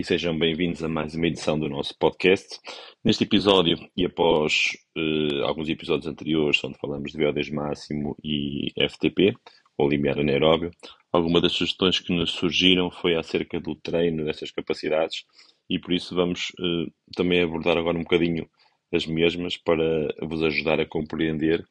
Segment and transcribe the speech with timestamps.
[0.00, 2.58] E sejam bem-vindos a mais uma edição do nosso podcast.
[3.04, 9.34] Neste episódio, e após uh, alguns episódios anteriores, onde falamos de VO2 máximo e FTP,
[9.76, 10.70] ou limiar anaeróbio,
[11.12, 15.24] alguma das sugestões que nos surgiram foi acerca do treino destas capacidades
[15.68, 18.48] e por isso vamos uh, também abordar agora um bocadinho
[18.94, 19.84] as mesmas para
[20.22, 21.62] vos ajudar a compreender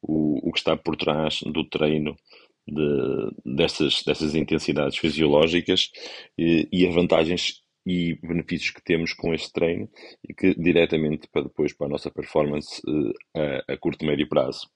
[0.00, 2.16] o, o que está por trás do treino
[2.66, 5.90] de, dessas, dessas intensidades fisiológicas
[6.38, 9.88] e, e as vantagens e benefícios que temos com este treino
[10.26, 13.12] e que diretamente para depois para a nossa performance uh,
[13.68, 14.68] a, a, curto e médio prazo.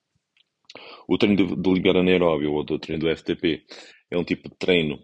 [1.08, 3.64] O treino do, do limiar anaeróbio ou do treino do FTP
[4.10, 4.98] é um tipo de treino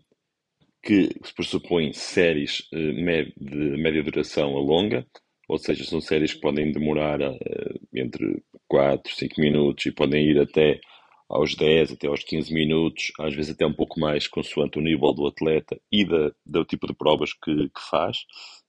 [0.83, 5.07] que pressupõe séries uh, de média duração a longa,
[5.49, 10.39] ou seja, são séries que podem demorar uh, entre 4, 5 minutos e podem ir
[10.39, 10.80] até
[11.29, 15.13] aos 10 até aos 15 minutos, às vezes até um pouco mais, consoante o nível
[15.13, 18.25] do atleta e da, do tipo de provas que, que faz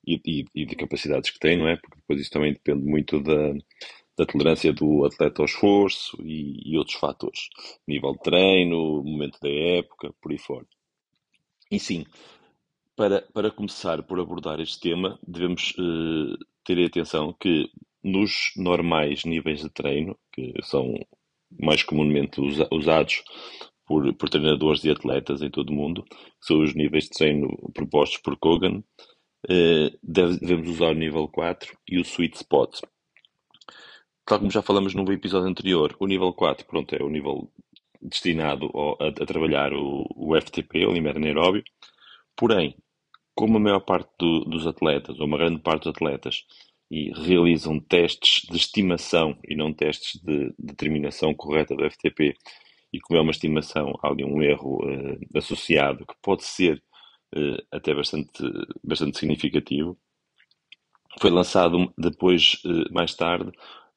[0.06, 1.76] e, e, e, de capacidades que tem, não é?
[1.76, 3.54] Porque depois isso também depende muito da,
[4.18, 7.50] da tolerância do atleta ao esforço e, e outros fatores.
[7.88, 10.66] Nível de treino, momento da época, por aí fora.
[11.72, 12.06] E sim,
[12.96, 17.70] para, para começar por abordar este tema, devemos uh, ter atenção que
[18.04, 20.94] nos normais níveis de treino, que são
[21.60, 23.24] mais comumente usa, usados
[23.86, 27.48] por, por, treinadores e atletas em todo o mundo, que são os níveis de treino
[27.74, 28.84] propostos por Kogan,
[30.04, 32.82] deve, devemos usar o nível 4 e o sweet spot.
[34.26, 37.52] Tal como já falamos no episódio anterior, o nível 4 pronto, é o nível
[38.02, 41.64] destinado a, a trabalhar o, o, FTP, o limite anaeróbio.
[42.36, 42.76] Porém,
[43.36, 46.44] como a maior parte do, dos atletas, ou uma grande parte dos atletas,
[46.90, 52.36] e realizam testes de estimação e não testes de determinação correta do FTP.
[52.94, 56.82] E como é uma estimação, há ali um erro uh, associado que pode ser
[57.36, 58.44] uh, até bastante,
[58.84, 59.98] bastante significativo.
[61.20, 63.52] Foi lançado depois, uh, mais tarde,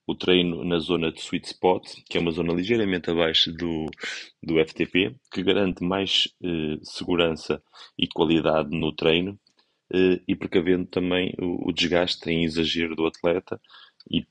[0.06, 3.84] o treino na zona de sweet spot, que é uma zona ligeiramente abaixo do,
[4.42, 6.26] do FTP, que garante mais
[6.82, 7.62] segurança
[7.98, 9.47] e qualidade no treino eh,
[9.90, 13.60] e precavendo também o, desgaste em exagero do atleta
[14.10, 14.26] e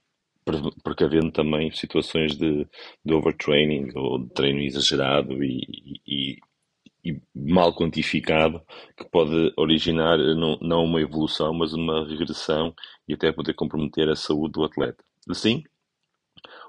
[0.83, 2.65] precavendo também situações de,
[3.03, 6.37] de overtraining ou de treino exagerado e, e,
[7.03, 8.61] e, mal quantificado
[8.95, 12.73] que pode originar não, não uma evolução, mas uma regressão
[13.07, 15.03] e até poder comprometer a saúde do atleta.
[15.29, 15.63] Assim,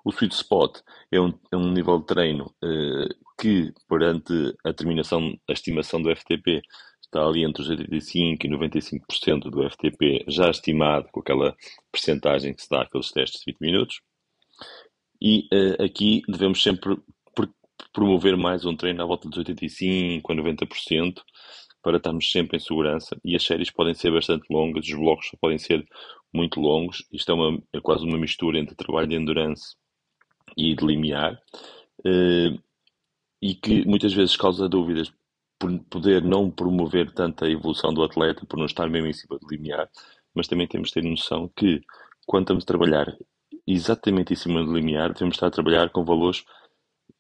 [0.05, 0.81] o sweet spot
[1.13, 4.33] é um, é um nível de treino eh, que, perante
[4.65, 6.63] a terminação, a estimação do FTP,
[7.09, 11.57] está ali entre os 85% e 95% do FTP já estimado com aquela
[11.91, 14.01] percentagem que se dá àqueles testes de 20 minutos.
[15.21, 16.97] E uh, aqui devemos sempre
[17.93, 21.23] promover mais um treino à volta dos 85% a 90%
[21.83, 23.17] para estarmos sempre em segurança.
[23.25, 25.87] E as séries podem ser bastante longas, os blocos podem ser
[26.33, 27.05] muito longos.
[27.13, 29.75] Isto é, uma, é quase uma mistura entre trabalho de endurance
[30.57, 31.41] e de limiar.
[32.01, 32.61] Uh,
[33.41, 35.13] e que muitas vezes causa dúvidas
[35.59, 39.49] por poder não promover tanta evolução do atleta, por não estar mesmo em cima do
[39.49, 39.89] limiar,
[40.35, 41.81] mas também temos de ter noção que
[42.27, 43.17] quando estamos a trabalhar
[43.67, 46.45] exatamente em cima do limiar, devemos estar a trabalhar com valores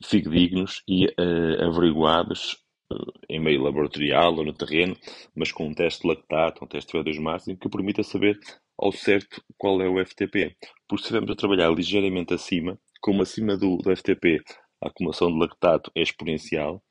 [0.04, 2.56] fidedignos e uh, averiguados
[2.93, 4.97] uh, em meio laboratorial ou no terreno,
[5.34, 8.38] mas com um teste de lactato, um teste de VO2 máximo, que permita saber
[8.78, 10.56] ao certo qual é o FTP.
[10.87, 14.41] Porque se estivermos a trabalhar ligeiramente acima, como acima do, do FTP
[14.81, 16.82] a acumulação de lactato é exponencial,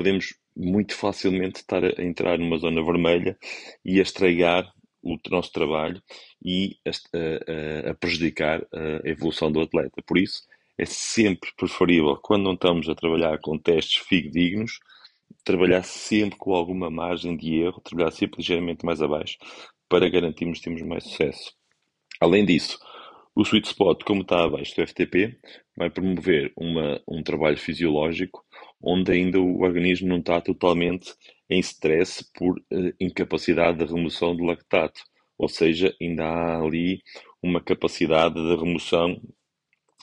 [0.00, 3.36] podemos muito facilmente estar a entrar numa zona vermelha
[3.84, 4.72] e a estragar
[5.02, 6.02] o nosso trabalho
[6.42, 10.02] e a, a, a, prejudicar a evolução do atleta.
[10.06, 10.40] Por isso,
[10.78, 14.80] é sempre preferível, quando não estamos a trabalhar com testes fidedignos,
[15.44, 19.36] trabalhar sempre com alguma margem de erro, trabalhar sempre ligeiramente mais abaixo,
[19.86, 21.52] para garantirmos que temos mais sucesso.
[22.18, 22.78] Além disso,
[23.36, 25.38] o sweet spot, como está abaixo do FTP,
[25.76, 28.42] vai promover uma, um trabalho fisiológico
[28.82, 31.14] onde ainda o organismo não está totalmente
[31.48, 35.02] em stress por uh, incapacidade de remoção de lactato.
[35.38, 37.02] Ou seja, ainda há ali
[37.42, 39.20] uma capacidade de remoção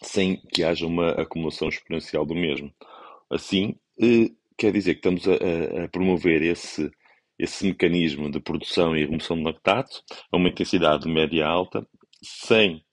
[0.04, 2.72] sem que haja uma acumulação exponencial do mesmo.
[3.30, 6.92] Assim, uh, quer dizer que estamos a, a, promover esse,
[7.40, 11.88] esse mecanismo de produção e remoção de lactato a uma intensidade média-alta,
[12.22, 12.84] sem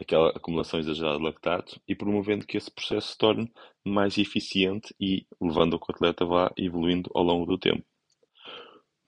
[0.00, 3.52] aquela acumulação exagerada de lactato e promovendo que esse processo se torne
[3.84, 7.84] mais eficiente e levando que o atleta vá evoluindo ao longo do tempo.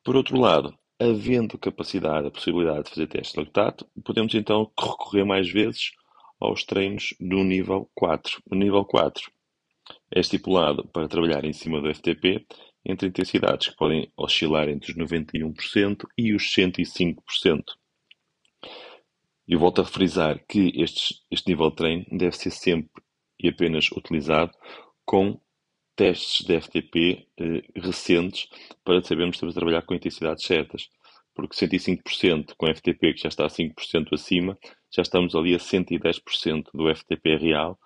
[0.02, 5.25] Por outro lado, havendo capacidade, a possibilidade de fazer testes de lactato, podemos então recorrer
[5.25, 5.92] mais vezes
[6.40, 8.42] aos treinos do nível 4.
[8.50, 9.31] O nível 4
[10.14, 12.46] é estipulado para trabalhar em cima do FTP
[12.84, 17.62] entre intensidades que podem oscilar entre os 91% e os 105%.
[19.50, 23.02] Eu volto a frisar que estes, este nível de treino deve ser sempre
[23.43, 24.52] e apenas utilizado
[25.05, 25.41] com
[25.97, 28.47] testes de FTP eh, recentes
[28.85, 30.88] para sabermos a trabalhar com intensidades certas.
[31.35, 34.56] Porque 105% com FTP, que já está a 5% acima,
[34.94, 37.76] já estamos ali a 110% do FTP real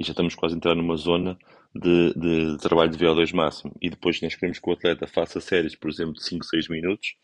[0.00, 1.38] e já estamos quase a entrar numa zona
[1.72, 3.72] de, de, trabalho de VO2 máximo.
[3.80, 7.14] E depois nós queremos que o atleta faça séries, por exemplo, de 5, 6 minutos,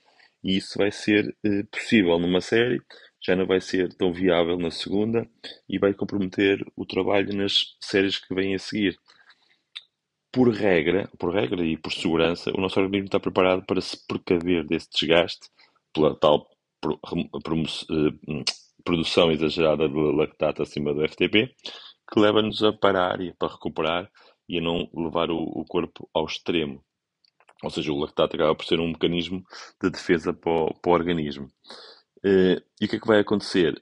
[0.44, 2.80] e isso vai ser eh, possível numa série,
[3.24, 5.28] já não vai ser tão viável na segunda
[5.68, 8.98] e vai comprometer o trabalho nas séries que vêm a seguir.
[10.32, 14.64] Por regra, por regra e por segurança, o nosso organismo está preparado para se precaver
[14.66, 15.48] desse desgaste
[15.92, 16.48] pela tal
[16.84, 18.44] eh,
[18.84, 21.54] produção exagerada de lactato acima do FTP,
[22.10, 24.10] que leva-nos a parar e para recuperar
[24.48, 26.82] e a não levar o, o corpo ao extremo.
[27.62, 29.42] Ou seja, o lactato acaba por ser um mecanismo
[29.82, 31.50] de defesa para o, para o organismo.
[32.24, 33.80] Uh, e o que é que vai acontecer?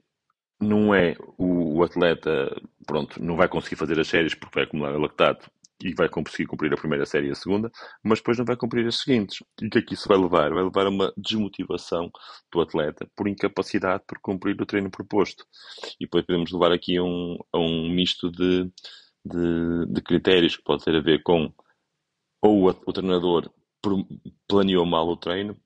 [0.60, 2.54] Não é o, o, atleta,
[2.86, 5.50] pronto, não vai conseguir fazer as séries porque vai acumular lactato
[5.82, 7.70] e vai conseguir cumprir a primeira série e a segunda,
[8.02, 9.42] mas depois não vai cumprir as seguintes.
[9.60, 10.50] E o que é que isso vai levar?
[10.50, 12.10] Vai levar a uma desmotivação
[12.50, 15.44] do atleta por incapacidade por cumprir o treino proposto.
[16.00, 18.64] E depois podemos levar aqui a um, a um misto de,
[19.24, 21.52] de, de, critérios que pode ter a ver com
[22.42, 23.50] ou o, o treinador
[24.48, 25.56] planeou mal o treino,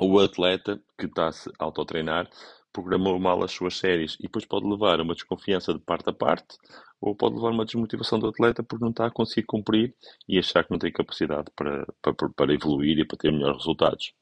[0.00, 2.28] o atleta que está-se a autotreinar
[2.72, 6.12] programou mal as suas séries e depois pode levar a uma desconfiança de parte a
[6.12, 6.56] parte
[7.00, 9.94] ou pode levar a uma desmotivação do atleta porque não está a conseguir cumprir
[10.28, 14.12] e achar que não tem capacidade para, para, para evoluir e para ter melhores resultados.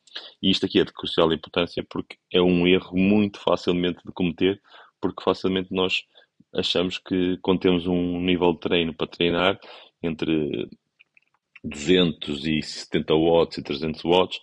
[0.43, 4.61] E isto aqui é de crucial importância porque é um erro muito facilmente de cometer,
[5.01, 6.03] porque facilmente nós
[6.55, 9.59] achamos que quando temos um nível de treino para treinar
[10.03, 10.69] entre
[11.65, 14.41] 270 watts e 300 watts,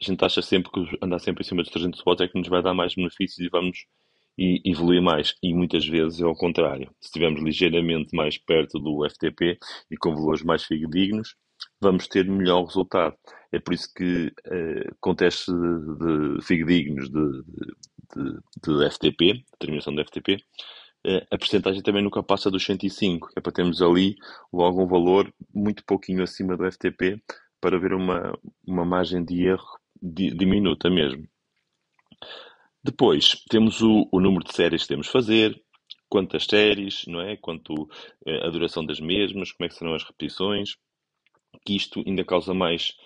[0.00, 2.48] a gente acha sempre que andar sempre em cima dos 300 watts é que nos
[2.48, 3.86] vai dar mais benefícios e vamos
[4.38, 5.34] evoluir mais.
[5.42, 6.90] E muitas vezes é ao contrário.
[7.00, 9.58] Se estivermos ligeiramente mais perto do FTP
[9.90, 11.34] e com valores mais fidedignos,
[11.80, 13.16] vamos ter melhor resultado.
[13.50, 17.42] É por isso que eh, com testes de, de fidedignos de,
[18.14, 20.38] de, de, FTP, determinação de FTP,
[21.04, 23.30] eh, a percentagem também nunca passa dos 105.
[23.36, 24.16] É para termos ali
[24.52, 27.20] logo um valor muito pouquinho acima do FTP
[27.60, 28.32] para ver uma,
[28.64, 31.26] uma margem de erro diminuta mesmo.
[32.82, 35.60] Depois, temos o, o número de séries que temos fazer,
[36.08, 37.36] quantas séries, não é?
[37.36, 37.88] Quanto
[38.26, 40.76] eh, a duração das mesmas, como é que serão as repetições,
[41.64, 42.96] que isto ainda causa mais,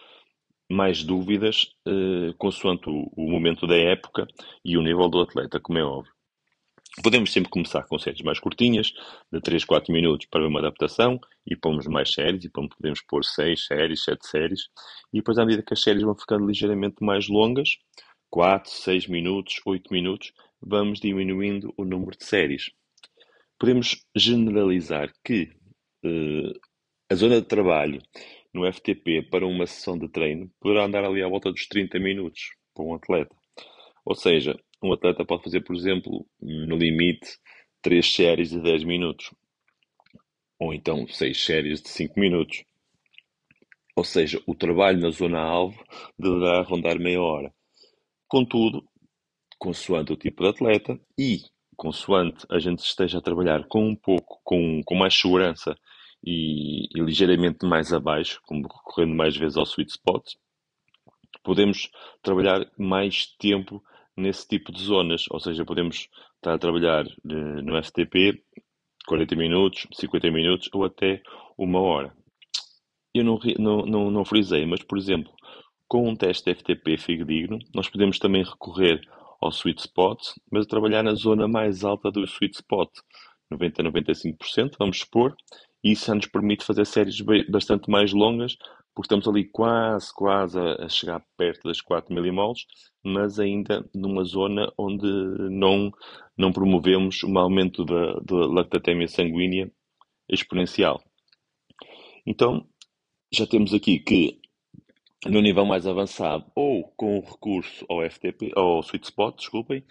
[0.70, 4.26] mais dúvidas eh, consoante o, o, momento da época
[4.64, 6.11] e o nível do atleta, como é óbvio.
[7.00, 8.92] Podemos sempre começar com séries mais curtinhas,
[9.32, 13.64] de 3, 4 minutos para uma adaptação, e pomos mais séries, e podemos pôr 6
[13.64, 14.68] séries, 7 séries,
[15.10, 17.78] e depois à medida que as séries vão ficando ligeiramente mais longas,
[18.30, 22.70] 4, 6 minutos, 8 minutos, vamos diminuindo o número de séries.
[23.58, 25.50] Podemos generalizar que
[26.04, 26.60] uh,
[27.10, 28.02] a zona de trabalho
[28.52, 32.54] no FTP para uma sessão de treino poderá andar ali à volta dos 30 minutos
[32.74, 33.34] para um atleta.
[34.04, 37.38] Ou seja, um atleta pode fazer, por exemplo, no limite,
[37.82, 39.32] 3 séries de 10 minutos.
[40.58, 42.64] Ou então 6 séries de 5 minutos.
[43.94, 45.82] Ou seja, o trabalho na zona-alvo
[46.18, 47.52] deverá rondar meia hora.
[48.26, 48.84] Contudo,
[49.58, 51.40] consoante o tipo de atleta e
[51.76, 55.76] consoante a gente esteja a trabalhar com um pouco, com, com mais segurança
[56.24, 60.24] e, e ligeiramente mais abaixo, como recorrendo mais vezes ao sweet spot,
[61.42, 61.90] podemos
[62.22, 63.82] trabalhar mais tempo
[64.16, 68.42] nesse tipo de zonas, ou seja, podemos estar a trabalhar eh, no FTP
[69.06, 71.22] 40 minutos, 50 minutos ou até
[71.56, 72.14] uma hora.
[73.14, 75.32] Eu não, não, não, não frisei, mas por exemplo,
[75.88, 79.00] com um teste FTP fidedigno, nós podemos também recorrer
[79.40, 80.18] ao sweet spot,
[80.50, 82.90] mas trabalhar na zona mais alta do sweet spot,
[83.50, 85.34] 90 a 95%, vamos supor,
[85.82, 88.56] e isso já nos permite fazer séries bastante mais longas,
[88.94, 92.66] porque estamos ali quase, quase a, chegar perto das 4 milimoles,
[93.02, 95.06] mas ainda numa zona onde
[95.50, 95.90] não,
[96.36, 99.70] não promovemos um aumento da, da lactatemia sanguínea
[100.28, 101.02] exponencial.
[102.26, 102.66] Então,
[103.32, 104.40] já temos aqui que
[105.26, 109.84] no nível mais avançado ou com o recurso ao FTP, ao sweet spot, desculpem,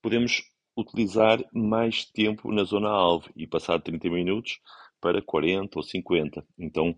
[0.00, 0.42] podemos
[0.76, 4.60] utilizar mais tempo na zona alvo e passar de 30 minutos
[5.00, 6.44] para 40 ou 50.
[6.58, 6.94] Então,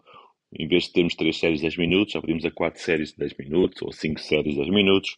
[0.52, 3.18] em vez de termos 3 séries de 10 minutos, já podemos a 4 séries de
[3.18, 5.16] 10 minutos, ou 5 séries de 10 minutos,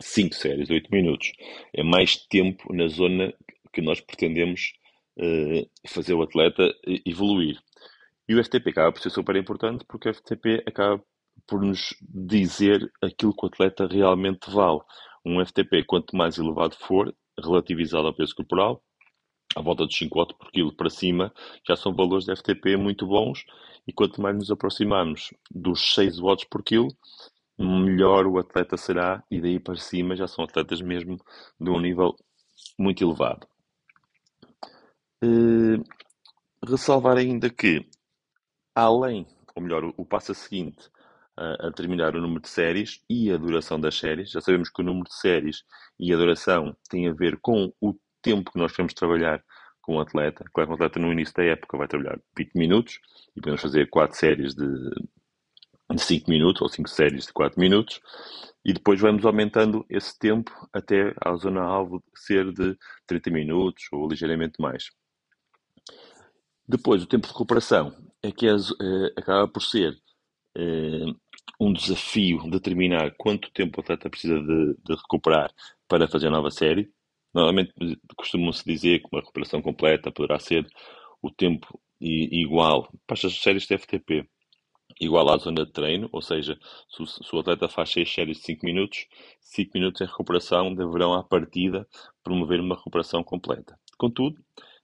[0.00, 1.32] 5 séries de 8 minutos.
[1.72, 3.32] É mais tempo na zona
[3.72, 4.72] que nós pretendemos
[5.18, 6.72] uh, fazer o atleta
[7.06, 7.58] evoluir.
[8.28, 11.02] E o FTP acaba por ser super importante porque o FTP acaba
[11.46, 14.80] por nos dizer aquilo que o atleta realmente vale.
[15.24, 18.82] Um FTP, quanto mais elevado for, relativizado ao peso corporal,
[19.58, 21.32] à volta dos 5 watts por quilo para cima,
[21.66, 23.44] já são valores de FTP muito bons
[23.86, 26.88] e quanto mais nos aproximamos dos 6 watts por quilo,
[27.58, 31.18] melhor o atleta será e daí para cima já são atletas mesmo
[31.60, 32.14] de um nível
[32.78, 33.46] muito elevado.
[35.24, 35.82] Uh,
[36.64, 37.84] ressalvar ainda que,
[38.74, 40.88] além, ou melhor, o, o passo seguinte
[41.36, 44.80] a, a determinar o número de séries e a duração das séries, já sabemos que
[44.80, 45.64] o número de séries
[45.98, 47.94] e a duração tem a ver com o
[48.28, 49.42] tempo que nós queremos trabalhar
[49.80, 50.44] com o atleta.
[50.52, 53.00] Claro que o atleta no início da época vai trabalhar 20 minutos
[53.34, 54.66] e podemos fazer 4 séries de,
[55.90, 58.00] de 5 minutos ou 5 séries de 4 minutos
[58.62, 64.60] e depois vamos aumentando esse tempo até a zona-alvo ser de 30 minutos ou ligeiramente
[64.60, 64.90] mais.
[66.66, 69.96] Depois, o tempo de recuperação é que é, é, acaba por ser
[70.54, 71.04] é,
[71.58, 75.50] um desafio determinar quanto tempo o atleta precisa de, de recuperar
[75.88, 76.92] para fazer a nova série.
[77.34, 77.72] Normalmente
[78.16, 80.66] costuma-se dizer que uma recuperação completa poderá ser
[81.22, 84.28] o tempo igual para as séries de FTP,
[85.00, 86.58] igual à zona de treino, ou seja,
[86.88, 89.06] se o, se o atleta faz 6 séries de 5 minutos,
[89.40, 91.86] 5 minutos em recuperação deverão, à partida,
[92.22, 93.78] promover uma recuperação completa.
[93.96, 94.36] Contudo,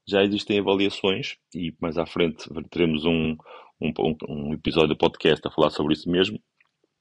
[0.07, 3.37] já existem avaliações, e mais à frente teremos um,
[3.81, 3.93] um,
[4.29, 6.39] um episódio do podcast a falar sobre isso mesmo,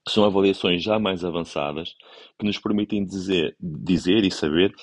[0.07, 1.95] são avaliações já mais avançadas
[2.37, 4.73] que nos permitem dizer, dizer e saber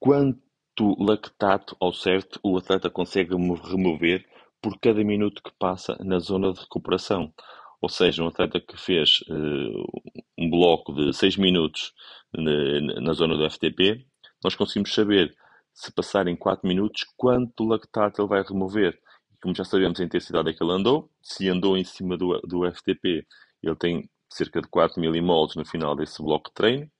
[0.00, 4.26] quanto lactato ao certo o atleta consegue remover
[4.60, 7.32] por cada minuto que passa na zona de recuperação.
[7.80, 10.02] Ou seja, um atleta que fez uh,
[10.38, 11.92] um bloco de 6 minutos
[12.32, 14.04] na, na, zona do FTP,
[14.44, 15.34] nós conseguimos saber,
[15.72, 18.98] se passarem 4 minutos, quanto lactato ele vai remover.
[19.42, 22.70] Como já sabemos a intensidade é que ele andou, se andou em cima do, do
[22.70, 23.26] FTP,
[23.62, 26.90] ele tem cerca de 4 milimoles no final desse bloco de treino.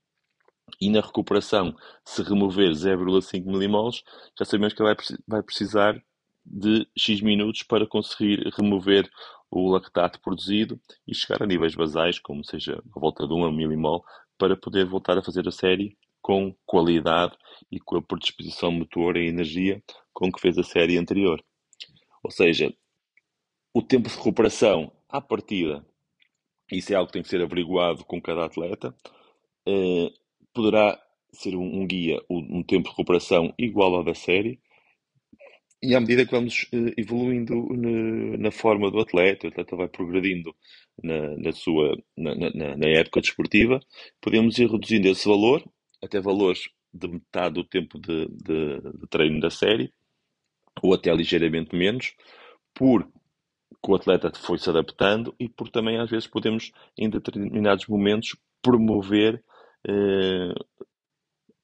[0.81, 4.03] E na recuperação, se remover 0,5 milimoles,
[4.39, 4.97] já sabemos que ele
[5.29, 6.03] vai, precisar
[6.45, 9.11] de X minutos para conseguir remover
[9.51, 13.53] o lactato produzido e chegar a níveis basais, como seja a volta de 1 a
[13.53, 14.05] milimol,
[14.39, 17.37] para poder voltar a fazer a série com qualidade
[17.71, 19.83] e com a predisposição motor e energia
[20.13, 21.43] com que fez a série anterior.
[22.23, 22.73] Ou seja,
[23.75, 25.85] o tempo de recuperação à partida,
[26.71, 28.95] isso é algo que tem que ser averiguado com cada atleta,
[29.67, 30.13] eh,
[30.52, 31.00] poderá
[31.33, 34.61] ser um, um guia, um tempo de recuperação igual ao da série,
[35.83, 37.54] e à medida que vamos uh, evoluindo
[38.38, 40.54] na, forma do atleta, o atleta vai progredindo
[41.02, 43.80] na, na sua, na, na, na, época desportiva,
[44.21, 45.64] podemos ir reduzindo esse valor
[46.02, 49.90] até valores de metade do tempo de, de, de treino da série,
[50.83, 52.14] ou até ligeiramente menos,
[52.75, 53.09] porque
[53.88, 59.37] o atleta foi se adaptando e por também às vezes podemos, em determinados momentos, promover
[59.37, 59.42] eh,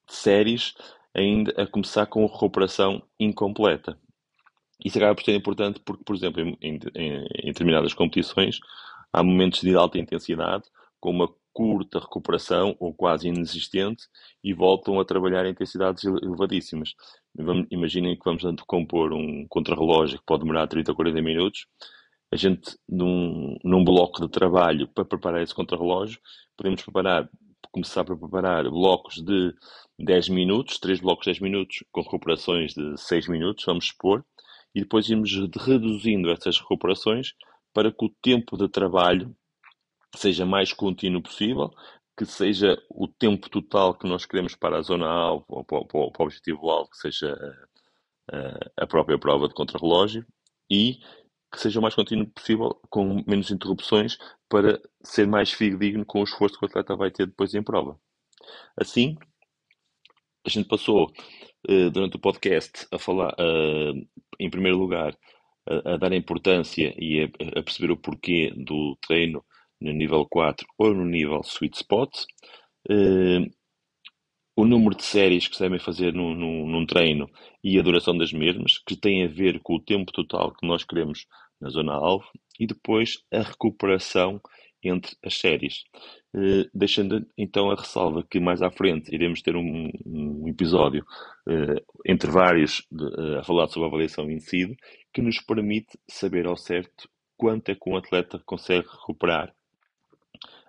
[0.08, 0.74] séries
[1.14, 3.98] ainda a começar com recuperação incompleta.
[4.84, 8.60] Isso acaba por ser importante porque, por exemplo, em, em, em determinadas competições
[9.12, 10.64] há momentos de alta intensidade
[11.00, 14.04] com uma curta recuperação ou quase inexistente
[14.44, 16.94] e voltam a trabalhar em intensidades elevadíssimas.
[17.70, 21.66] Imaginem que vamos compor um contrarrelógio que pode demorar 30 ou 40 minutos.
[22.30, 26.20] A gente, num, num bloco de trabalho para preparar esse contrarrelógio,
[26.58, 27.26] podemos preparar,
[27.76, 29.54] começar a preparar blocos de
[29.98, 34.24] 10 minutos, 3 blocos de 10 minutos, com recuperações de 6 minutos, vamos supor,
[34.74, 37.34] e depois irmos reduzindo essas recuperações
[37.74, 39.36] para que o tempo de trabalho
[40.14, 41.70] seja mais contínuo possível,
[42.16, 46.00] que seja o tempo total que nós queremos para a zona alvo ou para, para,
[46.00, 47.34] o objetivo alvo, que seja
[48.32, 50.24] a, eh, a própria prova de contrarrelógio
[50.70, 50.98] e
[51.56, 56.24] que seja o mais contínuo possível, com menos interrupções, para ser mais fidedigno com o
[56.24, 57.98] esforço que o atleta vai ter depois em prova.
[58.76, 59.16] Assim,
[60.46, 61.10] a gente passou
[61.68, 63.34] uh, durante o podcast a falar,
[64.38, 65.16] em primeiro lugar,
[65.66, 69.42] a, a dar importância e a, a, perceber o porquê do treino
[69.80, 72.10] no nível 4 ou no nível sweet spot.
[72.88, 73.50] Uh,
[74.56, 77.28] o número de séries que se devem fazer num, num, num, treino
[77.62, 80.82] e a duração das mesmas, que tem a ver com o tempo total que nós
[80.82, 81.26] queremos
[81.60, 82.26] na zona alvo,
[82.58, 84.40] e depois a recuperação
[84.82, 85.84] entre as séries.
[86.34, 91.04] Uh, deixando então a ressalva que mais à frente iremos ter um, um episódio
[91.48, 94.76] uh, entre vários de, uh, a falar sobre a avaliação em si,
[95.12, 99.55] que nos permite saber ao certo quanto é que um atleta consegue recuperar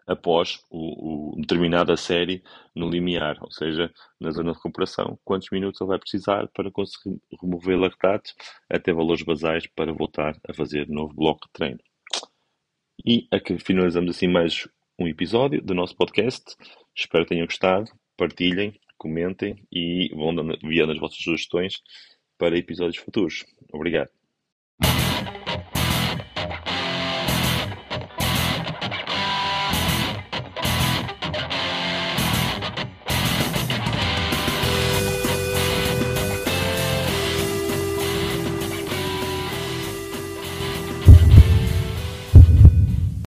[0.08, 2.42] após o, o determinada série
[2.74, 7.20] no limiar, ou seja, na zona de recuperação, quantos minutos ele vai precisar para conseguir
[7.42, 8.34] remover lactatos
[8.70, 11.80] até valores basais para voltar a fazer novo bloco de treino.
[13.06, 16.56] E aqui finalizamos assim mais um episódio do nosso podcast.
[16.96, 17.92] Espero que tenham gostado.
[18.16, 20.32] Partilhem, comentem e vão
[20.64, 21.84] enviando as vossas sugestões
[22.38, 23.46] para episódios futuros.
[23.72, 24.17] Obrigado.